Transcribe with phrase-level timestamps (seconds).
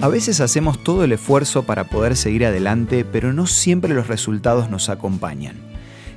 [0.00, 4.70] A veces hacemos todo el esfuerzo para poder seguir adelante, pero no siempre los resultados
[4.70, 5.56] nos acompañan.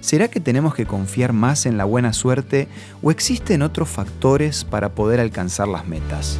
[0.01, 2.67] ¿Será que tenemos que confiar más en la buena suerte
[3.01, 6.37] o existen otros factores para poder alcanzar las metas?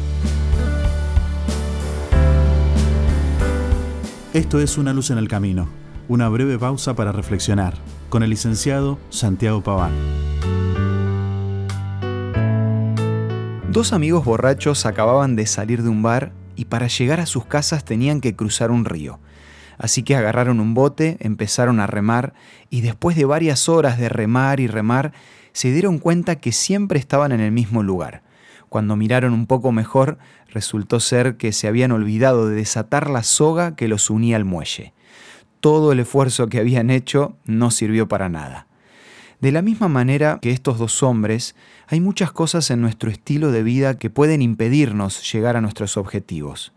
[4.32, 5.68] Esto es Una luz en el camino,
[6.08, 7.74] una breve pausa para reflexionar,
[8.08, 9.92] con el licenciado Santiago Paván.
[13.68, 17.84] Dos amigos borrachos acababan de salir de un bar y para llegar a sus casas
[17.84, 19.18] tenían que cruzar un río.
[19.78, 22.34] Así que agarraron un bote, empezaron a remar
[22.70, 25.12] y después de varias horas de remar y remar,
[25.52, 28.22] se dieron cuenta que siempre estaban en el mismo lugar.
[28.68, 33.76] Cuando miraron un poco mejor, resultó ser que se habían olvidado de desatar la soga
[33.76, 34.94] que los unía al muelle.
[35.60, 38.66] Todo el esfuerzo que habían hecho no sirvió para nada.
[39.42, 41.56] De la misma manera que estos dos hombres,
[41.88, 46.72] hay muchas cosas en nuestro estilo de vida que pueden impedirnos llegar a nuestros objetivos.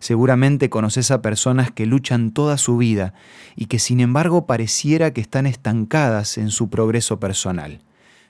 [0.00, 3.14] Seguramente conoces a personas que luchan toda su vida
[3.54, 7.82] y que sin embargo pareciera que están estancadas en su progreso personal.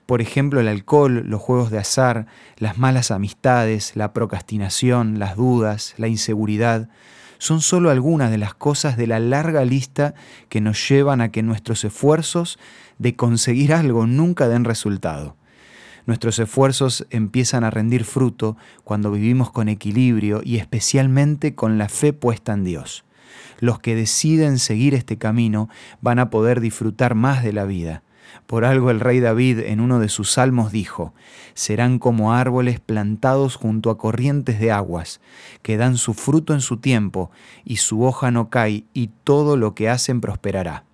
[0.05, 5.95] Por ejemplo, el alcohol, los juegos de azar, las malas amistades, la procrastinación, las dudas,
[5.97, 6.89] la inseguridad,
[7.39, 10.13] son solo algunas de las cosas de la larga lista
[10.49, 12.59] que nos llevan a que nuestros esfuerzos
[12.99, 15.35] de conseguir algo nunca den resultado.
[16.05, 22.13] Nuestros esfuerzos empiezan a rendir fruto cuando vivimos con equilibrio y especialmente con la fe
[22.13, 23.05] puesta en Dios.
[23.59, 25.69] Los que deciden seguir este camino
[26.01, 28.03] van a poder disfrutar más de la vida
[28.47, 31.13] por algo el rey David en uno de sus salmos dijo,
[31.53, 35.21] serán como árboles plantados junto a corrientes de aguas,
[35.61, 37.31] que dan su fruto en su tiempo,
[37.63, 40.85] y su hoja no cae, y todo lo que hacen prosperará.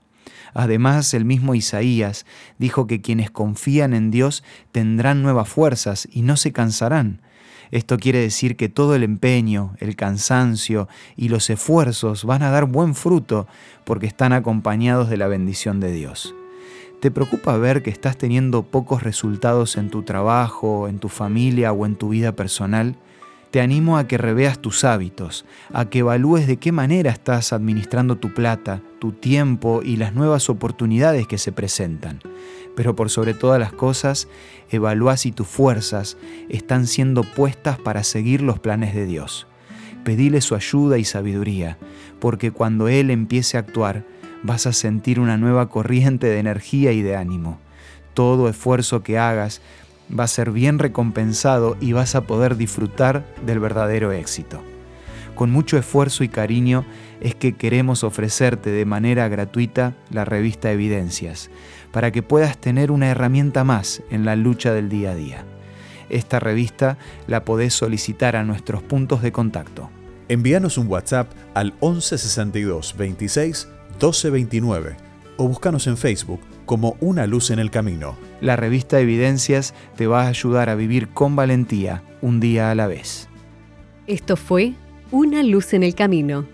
[0.54, 2.26] Además, el mismo Isaías
[2.58, 7.22] dijo que quienes confían en Dios tendrán nuevas fuerzas y no se cansarán.
[7.72, 12.66] Esto quiere decir que todo el empeño, el cansancio y los esfuerzos van a dar
[12.66, 13.48] buen fruto
[13.84, 16.34] porque están acompañados de la bendición de Dios.
[17.06, 21.86] ¿Te preocupa ver que estás teniendo pocos resultados en tu trabajo, en tu familia o
[21.86, 22.96] en tu vida personal?
[23.52, 28.16] Te animo a que reveas tus hábitos, a que evalúes de qué manera estás administrando
[28.16, 32.22] tu plata, tu tiempo y las nuevas oportunidades que se presentan.
[32.76, 34.28] Pero por sobre todas las cosas,
[34.72, 36.18] evalúa si tus fuerzas
[36.50, 39.46] están siendo puestas para seguir los planes de Dios.
[40.04, 41.78] Pedile su ayuda y sabiduría,
[42.20, 44.06] porque cuando Él empiece a actuar,
[44.46, 47.60] vas a sentir una nueva corriente de energía y de ánimo.
[48.14, 49.62] Todo esfuerzo que hagas
[50.18, 54.62] va a ser bien recompensado y vas a poder disfrutar del verdadero éxito.
[55.34, 56.86] Con mucho esfuerzo y cariño
[57.20, 61.50] es que queremos ofrecerte de manera gratuita la revista Evidencias,
[61.92, 65.44] para que puedas tener una herramienta más en la lucha del día a día.
[66.10, 69.90] Esta revista la podés solicitar a nuestros puntos de contacto.
[70.30, 74.98] Envíanos un WhatsApp al 1162 26 1229
[75.38, 78.18] o búscanos en Facebook como Una Luz en el Camino.
[78.42, 82.88] La revista Evidencias te va a ayudar a vivir con valentía un día a la
[82.88, 83.30] vez.
[84.08, 84.74] Esto fue
[85.12, 86.46] Una Luz en el Camino.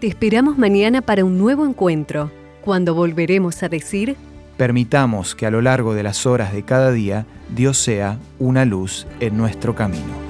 [0.00, 2.30] Te esperamos mañana para un nuevo encuentro,
[2.62, 4.16] cuando volveremos a decir...
[4.56, 9.06] Permitamos que a lo largo de las horas de cada día Dios sea una luz
[9.18, 10.29] en nuestro camino.